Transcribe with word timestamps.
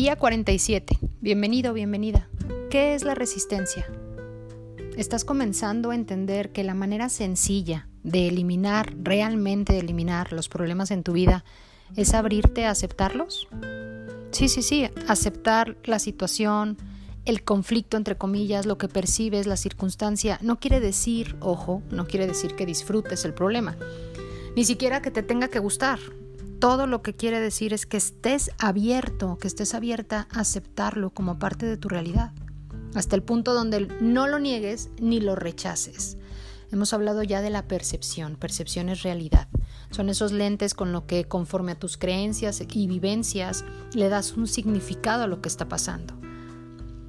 Día 0.00 0.16
47. 0.16 0.96
Bienvenido, 1.20 1.74
bienvenida. 1.74 2.26
¿Qué 2.70 2.94
es 2.94 3.04
la 3.04 3.14
resistencia? 3.14 3.86
¿Estás 4.96 5.26
comenzando 5.26 5.90
a 5.90 5.94
entender 5.94 6.52
que 6.52 6.64
la 6.64 6.72
manera 6.72 7.10
sencilla 7.10 7.86
de 8.02 8.28
eliminar, 8.28 8.94
realmente 9.02 9.74
de 9.74 9.80
eliminar 9.80 10.32
los 10.32 10.48
problemas 10.48 10.90
en 10.90 11.02
tu 11.02 11.12
vida, 11.12 11.44
es 11.96 12.14
abrirte 12.14 12.64
a 12.64 12.70
aceptarlos? 12.70 13.46
Sí, 14.30 14.48
sí, 14.48 14.62
sí, 14.62 14.88
aceptar 15.06 15.76
la 15.84 15.98
situación, 15.98 16.78
el 17.26 17.44
conflicto 17.44 17.98
entre 17.98 18.16
comillas, 18.16 18.64
lo 18.64 18.78
que 18.78 18.88
percibes, 18.88 19.46
la 19.46 19.58
circunstancia, 19.58 20.38
no 20.40 20.60
quiere 20.60 20.80
decir, 20.80 21.36
ojo, 21.40 21.82
no 21.90 22.06
quiere 22.06 22.26
decir 22.26 22.54
que 22.56 22.64
disfrutes 22.64 23.26
el 23.26 23.34
problema, 23.34 23.76
ni 24.56 24.64
siquiera 24.64 25.02
que 25.02 25.10
te 25.10 25.22
tenga 25.22 25.48
que 25.48 25.58
gustar, 25.58 25.98
todo 26.60 26.86
lo 26.86 27.02
que 27.02 27.14
quiere 27.14 27.40
decir 27.40 27.72
es 27.72 27.86
que 27.86 27.96
estés 27.96 28.50
abierto, 28.58 29.38
que 29.38 29.48
estés 29.48 29.74
abierta 29.74 30.28
a 30.30 30.40
aceptarlo 30.40 31.10
como 31.10 31.38
parte 31.38 31.64
de 31.64 31.78
tu 31.78 31.88
realidad, 31.88 32.32
hasta 32.94 33.16
el 33.16 33.22
punto 33.22 33.54
donde 33.54 33.88
no 34.00 34.28
lo 34.28 34.38
niegues 34.38 34.90
ni 35.00 35.20
lo 35.20 35.34
rechaces. 35.34 36.18
Hemos 36.70 36.92
hablado 36.92 37.22
ya 37.22 37.40
de 37.40 37.50
la 37.50 37.66
percepción, 37.66 38.36
percepción 38.36 38.90
es 38.90 39.02
realidad. 39.02 39.48
Son 39.90 40.08
esos 40.10 40.32
lentes 40.32 40.74
con 40.74 40.92
lo 40.92 41.06
que 41.06 41.24
conforme 41.24 41.72
a 41.72 41.78
tus 41.78 41.96
creencias 41.96 42.60
y 42.60 42.86
vivencias 42.86 43.64
le 43.94 44.08
das 44.08 44.34
un 44.36 44.46
significado 44.46 45.24
a 45.24 45.26
lo 45.26 45.40
que 45.40 45.48
está 45.48 45.66
pasando. 45.66 46.14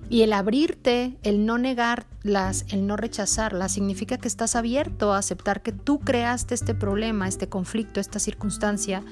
Y 0.10 0.24
el 0.24 0.34
abrirte, 0.34 1.18
el 1.24 1.46
no 1.46 1.58
negarlas, 1.58 2.66
el 2.70 2.88
no 2.88 2.98
rechazarlas, 2.98 3.72
significa 3.72 4.18
que 4.18 4.28
estás 4.28 4.56
abierto 4.56 5.14
a 5.14 5.20
aceptar 5.20 5.62
que 5.62 5.72
tú 5.72 6.00
creaste 6.00 6.54
este 6.54 6.74
problema, 6.74 7.28
este 7.28 7.48
conflicto, 7.48 8.00
esta 8.00 8.20
circunstancia 8.20 9.04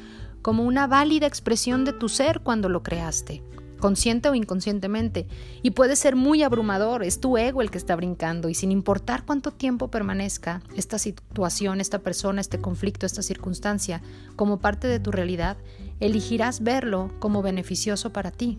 como 0.42 0.64
una 0.64 0.88
válida 0.88 1.28
expresión 1.28 1.86
de 1.86 1.94
tu 1.94 2.09
ser 2.09 2.42
cuando 2.42 2.70
lo 2.70 2.84
creaste, 2.84 3.44
consciente 3.80 4.30
o 4.30 4.36
inconscientemente, 4.36 5.28
y 5.62 5.72
puede 5.72 5.96
ser 5.96 6.16
muy 6.16 6.44
abrumador, 6.44 7.04
es 7.04 7.20
tu 7.20 7.38
ego 7.38 7.62
el 7.62 7.72
que 7.72 7.78
está 7.78 7.96
brincando, 7.96 8.50
y 8.50 8.54
sin 8.54 8.72
importar 8.72 9.26
cuánto 9.26 9.52
tiempo 9.52 9.90
permanezca 9.90 10.62
esta 10.76 11.00
situación, 11.00 11.81
esta 11.81 12.00
persona, 12.00 12.42
este 12.42 12.59
conflicto, 12.59 13.06
esta 13.06 13.22
circunstancia 13.22 14.02
como 14.36 14.59
parte 14.59 14.88
de 14.88 15.00
tu 15.00 15.12
realidad, 15.12 15.58
elegirás 16.00 16.64
verlo 16.64 17.12
como 17.20 17.42
beneficioso 17.42 18.12
para 18.12 18.31
ti. 18.31 18.58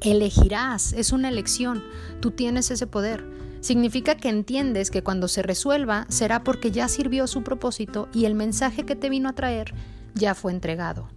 Elegirás, 0.00 0.94
es 0.94 1.12
una 1.12 1.28
elección, 1.28 1.82
tú 2.20 2.30
tienes 2.30 2.70
ese 2.70 2.86
poder. 2.86 3.22
Significa 3.60 4.14
que 4.14 4.30
entiendes 4.30 4.90
que 4.90 5.02
cuando 5.02 5.28
se 5.28 5.42
resuelva 5.42 6.06
será 6.08 6.42
porque 6.42 6.70
ya 6.70 6.88
sirvió 6.88 7.26
su 7.26 7.42
propósito 7.42 8.08
y 8.14 8.24
el 8.24 8.34
mensaje 8.34 8.84
que 8.84 8.96
te 8.96 9.10
vino 9.10 9.28
a 9.28 9.34
traer 9.34 9.74
ya 10.14 10.34
fue 10.34 10.52
entregado. 10.52 11.08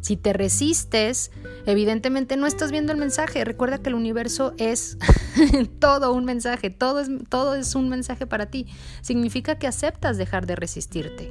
Si 0.00 0.16
te 0.16 0.32
resistes, 0.32 1.30
evidentemente 1.64 2.36
no 2.36 2.48
estás 2.48 2.72
viendo 2.72 2.90
el 2.90 2.98
mensaje. 2.98 3.44
Recuerda 3.44 3.78
que 3.78 3.88
el 3.88 3.94
universo 3.94 4.52
es 4.58 4.98
todo 5.78 6.12
un 6.12 6.24
mensaje, 6.24 6.70
todo 6.70 6.98
es, 6.98 7.08
todo 7.28 7.54
es 7.54 7.76
un 7.76 7.88
mensaje 7.88 8.26
para 8.26 8.46
ti. 8.46 8.66
Significa 9.00 9.58
que 9.60 9.68
aceptas 9.68 10.18
dejar 10.18 10.46
de 10.46 10.56
resistirte. 10.56 11.30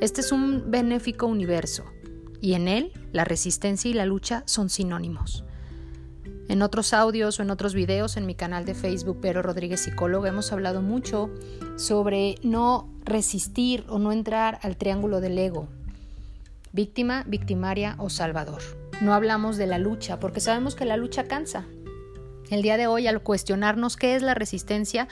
Este 0.00 0.20
es 0.20 0.30
un 0.30 0.70
benéfico 0.70 1.26
universo 1.26 1.84
y 2.40 2.54
en 2.54 2.68
él 2.68 2.92
la 3.12 3.24
resistencia 3.24 3.90
y 3.90 3.94
la 3.94 4.06
lucha 4.06 4.44
son 4.46 4.70
sinónimos. 4.70 5.44
En 6.48 6.62
otros 6.62 6.92
audios 6.92 7.40
o 7.40 7.42
en 7.42 7.50
otros 7.50 7.74
videos 7.74 8.16
en 8.16 8.26
mi 8.26 8.34
canal 8.34 8.64
de 8.64 8.74
Facebook, 8.74 9.18
Pero 9.20 9.42
Rodríguez 9.42 9.80
Psicólogo, 9.80 10.26
hemos 10.26 10.52
hablado 10.52 10.82
mucho 10.82 11.30
sobre 11.76 12.36
no 12.42 12.92
resistir 13.04 13.84
o 13.88 13.98
no 13.98 14.12
entrar 14.12 14.58
al 14.62 14.76
triángulo 14.76 15.20
del 15.20 15.38
ego, 15.38 15.68
víctima, 16.74 17.22
victimaria 17.28 17.94
o 17.98 18.10
salvador. 18.10 18.60
No 19.00 19.14
hablamos 19.14 19.56
de 19.56 19.68
la 19.68 19.78
lucha 19.78 20.18
porque 20.18 20.40
sabemos 20.40 20.74
que 20.74 20.84
la 20.84 20.96
lucha 20.96 21.24
cansa. 21.24 21.64
El 22.50 22.62
día 22.62 22.76
de 22.76 22.88
hoy, 22.88 23.06
al 23.06 23.22
cuestionarnos 23.22 23.96
qué 23.96 24.16
es 24.16 24.22
la 24.22 24.34
resistencia, 24.34 25.06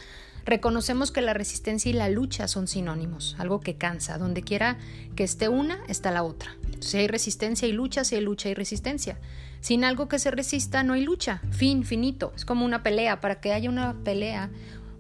reconocemos 0.45 1.13
que 1.13 1.21
la 1.21 1.35
resistencia 1.35 1.89
y 1.89 1.93
la 1.93 2.09
lucha 2.09 2.49
son 2.49 2.67
sinónimos, 2.67 3.37
algo 3.39 3.61
que 3.61 3.77
cansa. 3.77 4.19
Donde 4.19 4.43
quiera 4.43 4.77
que 5.15 5.23
esté 5.23 5.49
una, 5.49 5.79
está 5.87 6.11
la 6.11 6.25
otra. 6.25 6.57
Si 6.81 6.99
hay 6.99 7.07
resistencia 7.07 7.69
y 7.69 7.73
lucha, 7.73 8.03
si 8.03 8.17
hay 8.17 8.23
lucha 8.23 8.49
y 8.49 8.55
resistencia. 8.55 9.19
Sin 9.61 9.85
algo 9.85 10.09
que 10.09 10.19
se 10.19 10.33
resista, 10.33 10.83
no 10.83 10.95
hay 10.95 11.05
lucha. 11.05 11.41
Fin, 11.53 11.85
finito. 11.85 12.33
Es 12.35 12.45
como 12.45 12.65
una 12.65 12.83
pelea. 12.83 13.21
Para 13.21 13.41
que 13.41 13.53
haya 13.53 13.71
una 13.71 13.95
pelea, 14.03 14.51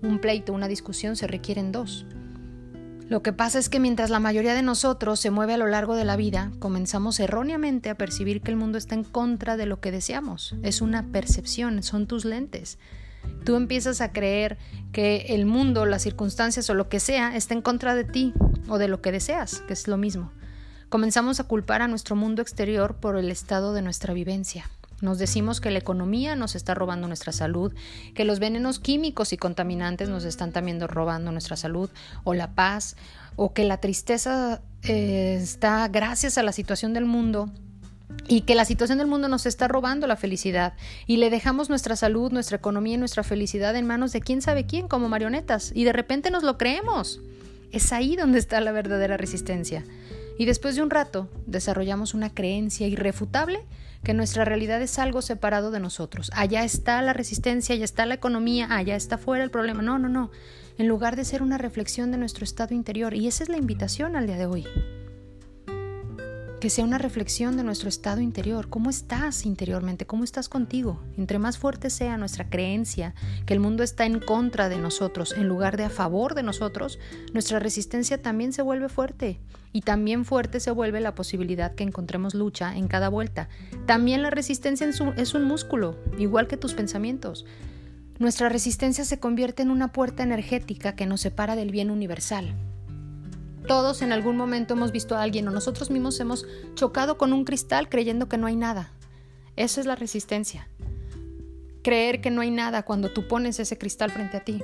un 0.00 0.20
pleito, 0.20 0.52
una 0.52 0.68
discusión, 0.68 1.16
se 1.16 1.26
requieren 1.26 1.72
dos. 1.72 2.06
Lo 3.12 3.22
que 3.22 3.34
pasa 3.34 3.58
es 3.58 3.68
que 3.68 3.78
mientras 3.78 4.08
la 4.08 4.20
mayoría 4.20 4.54
de 4.54 4.62
nosotros 4.62 5.20
se 5.20 5.30
mueve 5.30 5.52
a 5.52 5.58
lo 5.58 5.66
largo 5.66 5.96
de 5.96 6.06
la 6.06 6.16
vida, 6.16 6.50
comenzamos 6.60 7.20
erróneamente 7.20 7.90
a 7.90 7.94
percibir 7.94 8.40
que 8.40 8.50
el 8.50 8.56
mundo 8.56 8.78
está 8.78 8.94
en 8.94 9.04
contra 9.04 9.58
de 9.58 9.66
lo 9.66 9.80
que 9.80 9.90
deseamos. 9.90 10.56
Es 10.62 10.80
una 10.80 11.12
percepción, 11.12 11.82
son 11.82 12.06
tus 12.06 12.24
lentes. 12.24 12.78
Tú 13.44 13.56
empiezas 13.56 14.00
a 14.00 14.12
creer 14.12 14.56
que 14.92 15.26
el 15.28 15.44
mundo, 15.44 15.84
las 15.84 16.00
circunstancias 16.00 16.70
o 16.70 16.74
lo 16.74 16.88
que 16.88 17.00
sea 17.00 17.36
está 17.36 17.52
en 17.52 17.60
contra 17.60 17.94
de 17.94 18.04
ti 18.04 18.32
o 18.66 18.78
de 18.78 18.88
lo 18.88 19.02
que 19.02 19.12
deseas, 19.12 19.60
que 19.68 19.74
es 19.74 19.88
lo 19.88 19.98
mismo. 19.98 20.32
Comenzamos 20.88 21.38
a 21.38 21.44
culpar 21.44 21.82
a 21.82 21.88
nuestro 21.88 22.16
mundo 22.16 22.40
exterior 22.40 22.96
por 22.96 23.18
el 23.18 23.30
estado 23.30 23.74
de 23.74 23.82
nuestra 23.82 24.14
vivencia. 24.14 24.70
Nos 25.02 25.18
decimos 25.18 25.60
que 25.60 25.72
la 25.72 25.80
economía 25.80 26.36
nos 26.36 26.54
está 26.54 26.74
robando 26.74 27.08
nuestra 27.08 27.32
salud, 27.32 27.74
que 28.14 28.24
los 28.24 28.38
venenos 28.38 28.78
químicos 28.78 29.32
y 29.32 29.36
contaminantes 29.36 30.08
nos 30.08 30.24
están 30.24 30.52
también 30.52 30.80
robando 30.80 31.32
nuestra 31.32 31.56
salud, 31.56 31.90
o 32.22 32.34
la 32.34 32.54
paz, 32.54 32.96
o 33.34 33.52
que 33.52 33.64
la 33.64 33.78
tristeza 33.78 34.62
eh, 34.84 35.38
está 35.42 35.88
gracias 35.88 36.38
a 36.38 36.44
la 36.44 36.52
situación 36.52 36.92
del 36.94 37.04
mundo 37.04 37.50
y 38.28 38.42
que 38.42 38.54
la 38.54 38.64
situación 38.64 38.98
del 38.98 39.08
mundo 39.08 39.26
nos 39.26 39.44
está 39.44 39.66
robando 39.66 40.06
la 40.06 40.16
felicidad 40.16 40.74
y 41.08 41.16
le 41.16 41.30
dejamos 41.30 41.68
nuestra 41.68 41.96
salud, 41.96 42.30
nuestra 42.30 42.58
economía 42.58 42.94
y 42.94 42.98
nuestra 42.98 43.24
felicidad 43.24 43.74
en 43.74 43.86
manos 43.86 44.12
de 44.12 44.20
quién 44.20 44.40
sabe 44.40 44.66
quién 44.66 44.86
como 44.86 45.08
marionetas 45.08 45.72
y 45.74 45.82
de 45.82 45.92
repente 45.92 46.30
nos 46.30 46.44
lo 46.44 46.58
creemos. 46.58 47.20
Es 47.72 47.92
ahí 47.92 48.14
donde 48.14 48.38
está 48.38 48.60
la 48.60 48.70
verdadera 48.70 49.16
resistencia. 49.16 49.84
Y 50.42 50.44
después 50.44 50.74
de 50.74 50.82
un 50.82 50.90
rato 50.90 51.28
desarrollamos 51.46 52.14
una 52.14 52.34
creencia 52.34 52.88
irrefutable 52.88 53.64
que 54.02 54.12
nuestra 54.12 54.44
realidad 54.44 54.82
es 54.82 54.98
algo 54.98 55.22
separado 55.22 55.70
de 55.70 55.78
nosotros. 55.78 56.32
Allá 56.34 56.64
está 56.64 57.00
la 57.00 57.12
resistencia, 57.12 57.76
allá 57.76 57.84
está 57.84 58.06
la 58.06 58.14
economía, 58.14 58.66
allá 58.74 58.96
está 58.96 59.18
fuera 59.18 59.44
el 59.44 59.52
problema. 59.52 59.82
No, 59.82 60.00
no, 60.00 60.08
no. 60.08 60.32
En 60.78 60.88
lugar 60.88 61.14
de 61.14 61.24
ser 61.24 61.44
una 61.44 61.58
reflexión 61.58 62.10
de 62.10 62.18
nuestro 62.18 62.42
estado 62.42 62.74
interior. 62.74 63.14
Y 63.14 63.28
esa 63.28 63.44
es 63.44 63.50
la 63.50 63.56
invitación 63.56 64.16
al 64.16 64.26
día 64.26 64.36
de 64.36 64.46
hoy 64.46 64.66
que 66.62 66.70
sea 66.70 66.84
una 66.84 66.98
reflexión 66.98 67.56
de 67.56 67.64
nuestro 67.64 67.88
estado 67.88 68.20
interior. 68.20 68.68
¿Cómo 68.68 68.88
estás 68.88 69.46
interiormente? 69.46 70.06
¿Cómo 70.06 70.22
estás 70.22 70.48
contigo? 70.48 71.02
Entre 71.18 71.40
más 71.40 71.58
fuerte 71.58 71.90
sea 71.90 72.16
nuestra 72.18 72.50
creencia 72.50 73.16
que 73.46 73.54
el 73.54 73.58
mundo 73.58 73.82
está 73.82 74.06
en 74.06 74.20
contra 74.20 74.68
de 74.68 74.78
nosotros 74.78 75.34
en 75.36 75.48
lugar 75.48 75.76
de 75.76 75.82
a 75.82 75.90
favor 75.90 76.36
de 76.36 76.44
nosotros, 76.44 77.00
nuestra 77.32 77.58
resistencia 77.58 78.22
también 78.22 78.52
se 78.52 78.62
vuelve 78.62 78.88
fuerte. 78.88 79.40
Y 79.72 79.80
también 79.80 80.24
fuerte 80.24 80.60
se 80.60 80.70
vuelve 80.70 81.00
la 81.00 81.16
posibilidad 81.16 81.74
que 81.74 81.82
encontremos 81.82 82.32
lucha 82.32 82.76
en 82.76 82.86
cada 82.86 83.08
vuelta. 83.08 83.48
También 83.86 84.22
la 84.22 84.30
resistencia 84.30 84.88
es 84.88 85.34
un 85.34 85.44
músculo, 85.44 85.98
igual 86.16 86.46
que 86.46 86.56
tus 86.56 86.74
pensamientos. 86.74 87.44
Nuestra 88.20 88.48
resistencia 88.48 89.04
se 89.04 89.18
convierte 89.18 89.64
en 89.64 89.72
una 89.72 89.90
puerta 89.90 90.22
energética 90.22 90.94
que 90.94 91.06
nos 91.06 91.22
separa 91.22 91.56
del 91.56 91.72
bien 91.72 91.90
universal, 91.90 92.54
todos 93.66 94.02
en 94.02 94.12
algún 94.12 94.36
momento 94.36 94.74
hemos 94.74 94.92
visto 94.92 95.16
a 95.16 95.22
alguien 95.22 95.46
o 95.48 95.50
nosotros 95.50 95.90
mismos 95.90 96.18
hemos 96.20 96.46
chocado 96.74 97.18
con 97.18 97.32
un 97.32 97.44
cristal 97.44 97.88
creyendo 97.88 98.28
que 98.28 98.38
no 98.38 98.46
hay 98.46 98.56
nada. 98.56 98.92
Eso 99.56 99.80
es 99.80 99.86
la 99.86 99.96
resistencia. 99.96 100.68
Creer 101.82 102.20
que 102.20 102.30
no 102.30 102.40
hay 102.40 102.50
nada 102.50 102.84
cuando 102.84 103.10
tú 103.10 103.28
pones 103.28 103.60
ese 103.60 103.78
cristal 103.78 104.10
frente 104.10 104.36
a 104.36 104.44
ti. 104.44 104.62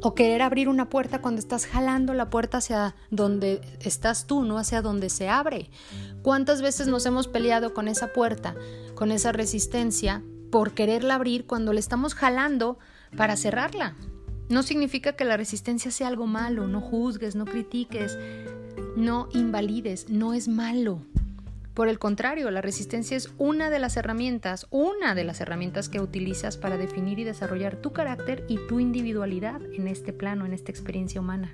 O 0.00 0.14
querer 0.14 0.42
abrir 0.42 0.68
una 0.68 0.88
puerta 0.88 1.20
cuando 1.20 1.40
estás 1.40 1.66
jalando 1.66 2.14
la 2.14 2.30
puerta 2.30 2.58
hacia 2.58 2.94
donde 3.10 3.60
estás 3.80 4.26
tú, 4.26 4.42
no 4.42 4.58
hacia 4.58 4.80
donde 4.80 5.10
se 5.10 5.28
abre. 5.28 5.70
¿Cuántas 6.22 6.62
veces 6.62 6.86
nos 6.86 7.04
hemos 7.06 7.26
peleado 7.26 7.74
con 7.74 7.88
esa 7.88 8.12
puerta, 8.12 8.54
con 8.94 9.10
esa 9.10 9.32
resistencia, 9.32 10.22
por 10.50 10.72
quererla 10.72 11.16
abrir 11.16 11.46
cuando 11.46 11.72
le 11.72 11.80
estamos 11.80 12.14
jalando 12.14 12.78
para 13.16 13.36
cerrarla? 13.36 13.96
No 14.48 14.62
significa 14.62 15.12
que 15.12 15.24
la 15.24 15.36
resistencia 15.36 15.90
sea 15.90 16.08
algo 16.08 16.26
malo, 16.26 16.66
no 16.66 16.80
juzgues, 16.80 17.36
no 17.36 17.44
critiques, 17.44 18.18
no 18.96 19.28
invalides, 19.32 20.08
no 20.08 20.32
es 20.32 20.48
malo. 20.48 21.02
Por 21.74 21.88
el 21.88 21.98
contrario, 21.98 22.50
la 22.50 22.60
resistencia 22.60 23.16
es 23.16 23.30
una 23.38 23.70
de 23.70 23.78
las 23.78 23.96
herramientas, 23.96 24.66
una 24.70 25.14
de 25.14 25.22
las 25.22 25.40
herramientas 25.40 25.88
que 25.88 26.00
utilizas 26.00 26.56
para 26.56 26.76
definir 26.76 27.20
y 27.20 27.24
desarrollar 27.24 27.76
tu 27.76 27.92
carácter 27.92 28.44
y 28.48 28.58
tu 28.66 28.80
individualidad 28.80 29.60
en 29.72 29.86
este 29.86 30.12
plano, 30.12 30.44
en 30.44 30.54
esta 30.54 30.72
experiencia 30.72 31.20
humana. 31.20 31.52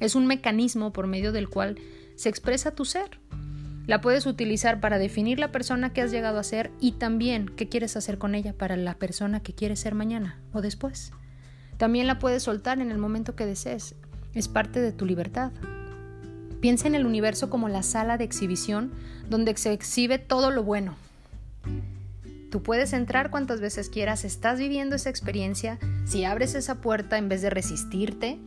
Es 0.00 0.14
un 0.14 0.26
mecanismo 0.26 0.92
por 0.92 1.06
medio 1.06 1.32
del 1.32 1.50
cual 1.50 1.78
se 2.14 2.28
expresa 2.28 2.74
tu 2.74 2.84
ser. 2.84 3.20
La 3.86 4.00
puedes 4.00 4.26
utilizar 4.26 4.80
para 4.80 4.98
definir 4.98 5.38
la 5.38 5.52
persona 5.52 5.92
que 5.92 6.02
has 6.02 6.12
llegado 6.12 6.38
a 6.38 6.44
ser 6.44 6.70
y 6.80 6.92
también 6.92 7.46
qué 7.46 7.68
quieres 7.68 7.96
hacer 7.96 8.16
con 8.16 8.34
ella 8.34 8.52
para 8.52 8.76
la 8.76 8.94
persona 8.94 9.42
que 9.42 9.54
quieres 9.54 9.80
ser 9.80 9.94
mañana 9.94 10.40
o 10.52 10.62
después. 10.62 11.12
También 11.76 12.06
la 12.06 12.18
puedes 12.18 12.42
soltar 12.42 12.80
en 12.80 12.90
el 12.90 12.98
momento 12.98 13.34
que 13.34 13.46
desees. 13.46 13.94
Es 14.34 14.48
parte 14.48 14.80
de 14.80 14.92
tu 14.92 15.04
libertad. 15.04 15.52
Piensa 16.60 16.86
en 16.86 16.94
el 16.94 17.06
universo 17.06 17.50
como 17.50 17.68
la 17.68 17.82
sala 17.82 18.18
de 18.18 18.24
exhibición 18.24 18.92
donde 19.28 19.56
se 19.56 19.72
exhibe 19.72 20.18
todo 20.18 20.50
lo 20.50 20.62
bueno. 20.62 20.94
Tú 22.50 22.62
puedes 22.62 22.92
entrar 22.92 23.30
cuantas 23.30 23.60
veces 23.60 23.88
quieras, 23.88 24.24
estás 24.24 24.58
viviendo 24.58 24.94
esa 24.94 25.10
experiencia, 25.10 25.78
si 26.04 26.24
abres 26.24 26.54
esa 26.54 26.82
puerta 26.82 27.16
en 27.16 27.28
vez 27.28 27.40
de 27.40 27.50
resistirte, 27.50 28.38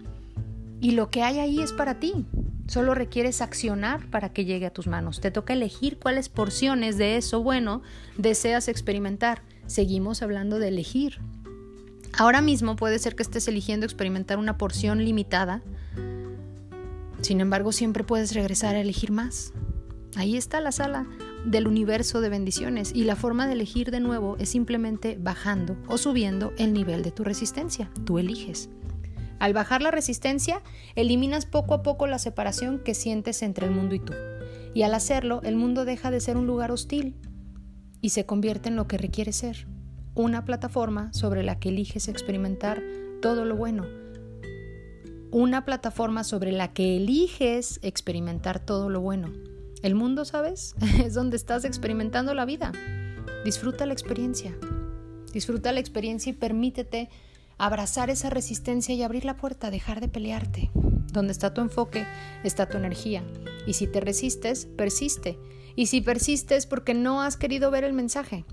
y 0.79 0.91
lo 0.91 1.09
que 1.09 1.23
hay 1.23 1.39
ahí 1.39 1.59
es 1.59 1.73
para 1.73 1.99
ti. 1.99 2.27
Solo 2.67 2.93
requieres 2.93 3.41
accionar 3.41 4.05
para 4.11 4.29
que 4.29 4.45
llegue 4.45 4.67
a 4.67 4.73
tus 4.73 4.87
manos. 4.87 5.21
Te 5.21 5.31
toca 5.31 5.53
elegir 5.53 5.97
cuáles 5.97 6.29
porciones 6.29 6.97
de 6.97 7.17
eso 7.17 7.41
bueno 7.41 7.81
deseas 8.17 8.67
experimentar. 8.67 9.41
Seguimos 9.65 10.21
hablando 10.21 10.59
de 10.59 10.67
elegir. 10.67 11.19
Ahora 12.17 12.41
mismo 12.41 12.77
puede 12.77 12.97
ser 12.99 13.15
que 13.15 13.23
estés 13.23 13.47
eligiendo 13.47 13.85
experimentar 13.85 14.37
una 14.37 14.57
porción 14.57 15.03
limitada. 15.03 15.61
Sin 17.21 17.41
embargo, 17.41 17.71
siempre 17.73 18.03
puedes 18.05 18.33
regresar 18.33 18.75
a 18.75 18.79
elegir 18.79 19.11
más. 19.11 19.51
Ahí 20.15 20.37
está 20.37 20.61
la 20.61 20.71
sala 20.71 21.07
del 21.45 21.67
universo 21.67 22.21
de 22.21 22.29
bendiciones 22.29 22.93
y 22.95 23.03
la 23.03 23.17
forma 23.17 23.47
de 23.47 23.53
elegir 23.53 23.91
de 23.91 23.99
nuevo 23.99 24.37
es 24.39 24.49
simplemente 24.49 25.17
bajando 25.19 25.75
o 25.87 25.97
subiendo 25.97 26.53
el 26.57 26.71
nivel 26.71 27.03
de 27.03 27.11
tu 27.11 27.25
resistencia. 27.25 27.91
Tú 28.05 28.17
eliges. 28.17 28.69
Al 29.39 29.53
bajar 29.53 29.81
la 29.81 29.91
resistencia, 29.91 30.61
eliminas 30.95 31.45
poco 31.45 31.73
a 31.73 31.83
poco 31.83 32.07
la 32.07 32.19
separación 32.19 32.79
que 32.79 32.93
sientes 32.93 33.41
entre 33.41 33.67
el 33.67 33.73
mundo 33.73 33.93
y 33.93 33.99
tú. 33.99 34.13
Y 34.73 34.83
al 34.83 34.93
hacerlo, 34.93 35.41
el 35.43 35.57
mundo 35.57 35.83
deja 35.83 36.11
de 36.11 36.21
ser 36.21 36.37
un 36.37 36.47
lugar 36.47 36.71
hostil 36.71 37.17
y 37.99 38.09
se 38.09 38.25
convierte 38.25 38.69
en 38.69 38.77
lo 38.77 38.87
que 38.87 38.97
requiere 38.97 39.33
ser, 39.33 39.67
una 40.15 40.45
plataforma 40.45 41.11
sobre 41.11 41.43
la 41.43 41.59
que 41.59 41.69
eliges 41.69 42.07
experimentar 42.07 42.81
todo 43.21 43.43
lo 43.43 43.57
bueno. 43.57 43.85
Una 45.31 45.65
plataforma 45.65 46.23
sobre 46.23 46.53
la 46.53 46.71
que 46.71 46.95
eliges 46.95 47.79
experimentar 47.83 48.59
todo 48.65 48.89
lo 48.89 49.01
bueno. 49.01 49.33
El 49.83 49.93
mundo, 49.93 50.23
¿sabes? 50.23 50.73
Es 51.03 51.13
donde 51.13 51.35
estás 51.35 51.65
experimentando 51.65 52.33
la 52.33 52.45
vida. 52.45 52.71
Disfruta 53.43 53.85
la 53.85 53.93
experiencia. 53.93 54.57
Disfruta 55.33 55.73
la 55.73 55.81
experiencia 55.81 56.29
y 56.29 56.33
permítete 56.33 57.09
abrazar 57.57 58.09
esa 58.09 58.29
resistencia 58.29 58.95
y 58.95 59.03
abrir 59.03 59.25
la 59.25 59.35
puerta, 59.35 59.69
dejar 59.69 59.99
de 59.99 60.07
pelearte. 60.07 60.71
Donde 61.11 61.33
está 61.33 61.53
tu 61.53 61.59
enfoque, 61.59 62.05
está 62.45 62.69
tu 62.69 62.77
energía. 62.77 63.23
Y 63.67 63.73
si 63.73 63.87
te 63.87 63.99
resistes, 63.99 64.65
persiste. 64.65 65.37
Y 65.75 65.87
si 65.87 65.99
persistes 65.99 66.65
porque 66.65 66.93
no 66.93 67.21
has 67.21 67.35
querido 67.35 67.69
ver 67.69 67.83
el 67.83 67.93
mensaje. 67.93 68.45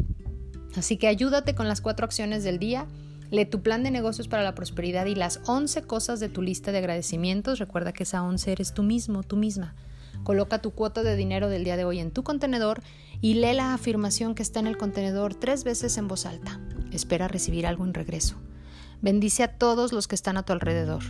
Así 0.77 0.97
que 0.97 1.09
ayúdate 1.09 1.55
con 1.55 1.69
las 1.69 1.81
cuatro 1.81 2.05
acciones 2.05 2.45
del 2.45 2.59
día. 2.59 2.87
Lee 3.31 3.47
tu 3.47 3.63
plan 3.63 3.83
de 3.83 3.91
negocios 3.91 4.29
para 4.29 4.43
la 4.43 4.55
prosperidad 4.55 5.07
y 5.07 5.15
las 5.15 5.41
11 5.47 5.83
cosas 5.83 6.21
de 6.21 6.29
tu 6.29 6.43
lista 6.43 6.73
de 6.73 6.79
agradecimientos. 6.79 7.59
Recuerda 7.59 7.93
que 7.93 8.03
esa 8.03 8.23
11 8.23 8.53
eres 8.53 8.75
tú 8.75 8.83
mismo, 8.83 9.23
tú 9.23 9.37
misma. 9.37 9.75
Coloca 10.23 10.61
tu 10.61 10.73
cuota 10.73 11.03
de 11.03 11.17
dinero 11.17 11.49
del 11.49 11.65
día 11.65 11.77
de 11.77 11.85
hoy 11.85 11.99
en 11.99 12.11
tu 12.11 12.23
contenedor 12.23 12.83
y 13.21 13.35
lee 13.35 13.55
la 13.55 13.75
afirmación 13.75 14.35
que 14.35 14.43
está 14.43 14.61
en 14.61 14.67
el 14.67 14.77
contenedor 14.77 15.35
tres 15.35 15.65
veces 15.65 15.97
en 15.97 16.09
voz 16.09 16.27
alta. 16.27 16.61
Espera 16.93 17.29
recibir 17.29 17.67
algo 17.67 17.85
en 17.85 17.95
regreso. 17.95 18.37
Bendice 19.01 19.43
a 19.43 19.59
todos 19.59 19.93
los 19.93 20.07
que 20.07 20.15
están 20.15 20.37
a 20.37 20.45
tu 20.45 20.53
alrededor, 20.53 21.03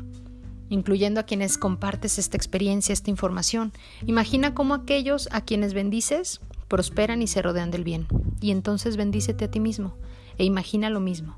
incluyendo 0.70 1.20
a 1.20 1.24
quienes 1.24 1.58
compartes 1.58 2.18
esta 2.18 2.36
experiencia, 2.38 2.92
esta 2.92 3.10
información. 3.10 3.72
Imagina 4.06 4.54
cómo 4.54 4.74
aquellos 4.74 5.28
a 5.30 5.42
quienes 5.42 5.74
bendices 5.74 6.40
prosperan 6.72 7.20
y 7.20 7.26
se 7.26 7.42
rodean 7.42 7.70
del 7.70 7.84
bien. 7.84 8.06
Y 8.40 8.50
entonces 8.50 8.96
bendícete 8.96 9.44
a 9.44 9.50
ti 9.50 9.60
mismo 9.60 9.94
e 10.38 10.44
imagina 10.46 10.88
lo 10.88 11.00
mismo. 11.00 11.36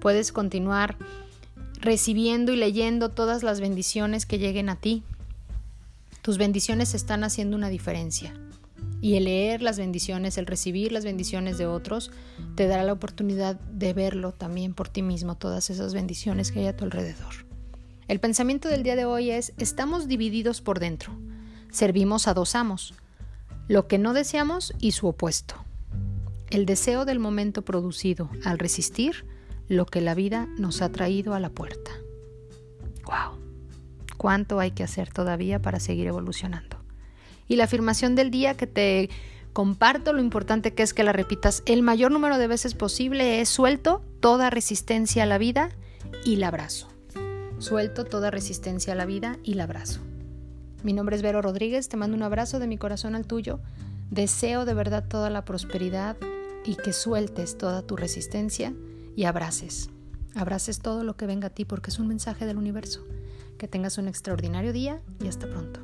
Puedes 0.00 0.30
continuar 0.30 0.96
recibiendo 1.80 2.52
y 2.52 2.56
leyendo 2.56 3.08
todas 3.08 3.42
las 3.42 3.60
bendiciones 3.60 4.26
que 4.26 4.38
lleguen 4.38 4.68
a 4.68 4.76
ti. 4.76 5.02
Tus 6.22 6.38
bendiciones 6.38 6.94
están 6.94 7.24
haciendo 7.24 7.56
una 7.56 7.68
diferencia. 7.68 8.32
Y 9.00 9.16
el 9.16 9.24
leer 9.24 9.60
las 9.60 9.76
bendiciones, 9.76 10.38
el 10.38 10.46
recibir 10.46 10.92
las 10.92 11.04
bendiciones 11.04 11.58
de 11.58 11.66
otros, 11.66 12.12
te 12.54 12.68
dará 12.68 12.84
la 12.84 12.92
oportunidad 12.92 13.56
de 13.56 13.92
verlo 13.92 14.30
también 14.30 14.74
por 14.74 14.88
ti 14.88 15.02
mismo, 15.02 15.36
todas 15.36 15.68
esas 15.70 15.94
bendiciones 15.94 16.52
que 16.52 16.60
hay 16.60 16.66
a 16.66 16.76
tu 16.76 16.84
alrededor. 16.84 17.44
El 18.06 18.20
pensamiento 18.20 18.68
del 18.68 18.84
día 18.84 18.94
de 18.94 19.04
hoy 19.04 19.32
es, 19.32 19.52
estamos 19.58 20.06
divididos 20.06 20.60
por 20.60 20.78
dentro, 20.78 21.12
servimos 21.72 22.28
a 22.28 22.34
dos 22.34 22.54
amos, 22.54 22.94
lo 23.70 23.86
que 23.86 23.98
no 23.98 24.14
deseamos 24.14 24.74
y 24.80 24.90
su 24.90 25.06
opuesto. 25.06 25.54
El 26.50 26.66
deseo 26.66 27.04
del 27.04 27.20
momento 27.20 27.62
producido 27.62 28.28
al 28.44 28.58
resistir 28.58 29.24
lo 29.68 29.86
que 29.86 30.00
la 30.00 30.16
vida 30.16 30.48
nos 30.58 30.82
ha 30.82 30.90
traído 30.90 31.34
a 31.34 31.40
la 31.40 31.50
puerta. 31.50 31.92
¡Wow! 33.04 33.38
¿Cuánto 34.16 34.58
hay 34.58 34.72
que 34.72 34.82
hacer 34.82 35.12
todavía 35.12 35.62
para 35.62 35.78
seguir 35.78 36.08
evolucionando? 36.08 36.78
Y 37.46 37.54
la 37.54 37.64
afirmación 37.64 38.16
del 38.16 38.32
día 38.32 38.56
que 38.56 38.66
te 38.66 39.08
comparto, 39.52 40.12
lo 40.12 40.20
importante 40.20 40.74
que 40.74 40.82
es 40.82 40.92
que 40.92 41.04
la 41.04 41.12
repitas 41.12 41.62
el 41.64 41.82
mayor 41.82 42.10
número 42.10 42.38
de 42.38 42.48
veces 42.48 42.74
posible 42.74 43.40
es 43.40 43.48
suelto 43.48 44.02
toda 44.18 44.50
resistencia 44.50 45.22
a 45.22 45.26
la 45.26 45.38
vida 45.38 45.70
y 46.24 46.36
la 46.36 46.48
abrazo. 46.48 46.88
Suelto 47.58 48.04
toda 48.04 48.32
resistencia 48.32 48.94
a 48.94 48.96
la 48.96 49.06
vida 49.06 49.38
y 49.44 49.54
la 49.54 49.62
abrazo. 49.62 50.00
Mi 50.82 50.94
nombre 50.94 51.14
es 51.14 51.22
Vero 51.22 51.42
Rodríguez, 51.42 51.88
te 51.88 51.98
mando 51.98 52.16
un 52.16 52.22
abrazo 52.22 52.58
de 52.58 52.66
mi 52.66 52.78
corazón 52.78 53.14
al 53.14 53.26
tuyo. 53.26 53.60
Deseo 54.10 54.64
de 54.64 54.72
verdad 54.72 55.04
toda 55.06 55.28
la 55.28 55.44
prosperidad 55.44 56.16
y 56.64 56.76
que 56.76 56.92
sueltes 56.92 57.58
toda 57.58 57.82
tu 57.82 57.96
resistencia 57.96 58.72
y 59.14 59.24
abraces. 59.24 59.90
Abraces 60.34 60.80
todo 60.80 61.04
lo 61.04 61.16
que 61.16 61.26
venga 61.26 61.48
a 61.48 61.50
ti 61.50 61.66
porque 61.66 61.90
es 61.90 61.98
un 61.98 62.08
mensaje 62.08 62.46
del 62.46 62.56
universo. 62.56 63.04
Que 63.58 63.68
tengas 63.68 63.98
un 63.98 64.08
extraordinario 64.08 64.72
día 64.72 65.02
y 65.22 65.28
hasta 65.28 65.48
pronto. 65.48 65.80